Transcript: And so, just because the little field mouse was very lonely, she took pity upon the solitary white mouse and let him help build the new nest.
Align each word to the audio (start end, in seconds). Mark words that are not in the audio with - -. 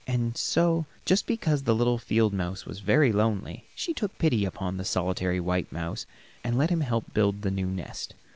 And 0.07 0.35
so, 0.35 0.87
just 1.05 1.27
because 1.27 1.61
the 1.61 1.75
little 1.75 1.99
field 1.99 2.33
mouse 2.33 2.65
was 2.65 2.79
very 2.79 3.11
lonely, 3.11 3.65
she 3.75 3.93
took 3.93 4.17
pity 4.17 4.45
upon 4.45 4.77
the 4.77 4.83
solitary 4.83 5.39
white 5.39 5.71
mouse 5.71 6.07
and 6.43 6.57
let 6.57 6.71
him 6.71 6.81
help 6.81 7.13
build 7.13 7.43
the 7.43 7.51
new 7.51 7.67
nest. 7.67 8.15